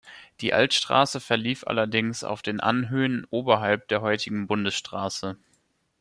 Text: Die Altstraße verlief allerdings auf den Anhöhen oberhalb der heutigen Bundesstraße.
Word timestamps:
Die 0.39 0.51
Altstraße 0.51 1.19
verlief 1.19 1.63
allerdings 1.67 2.23
auf 2.23 2.41
den 2.41 2.59
Anhöhen 2.59 3.27
oberhalb 3.29 3.87
der 3.89 4.01
heutigen 4.01 4.47
Bundesstraße. 4.47 5.37